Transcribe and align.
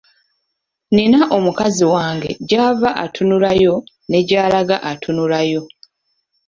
Nnina 0.89 1.19
mukazi 1.45 1.83
wange 1.93 2.29
gy'ava 2.47 2.89
atunulayo 3.05 3.75
ne 4.09 4.19
gy'alaga 4.27 4.77
atunulayo. 4.91 5.61